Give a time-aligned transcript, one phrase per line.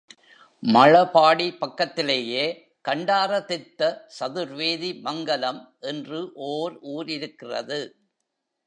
[0.63, 2.45] மழபாடி பக்கத்திலேயே
[2.89, 7.79] கண்டாரதித்த சதுர்வேதி மங்கலம் என்று ஓர் ஊர் இருக்கிறது.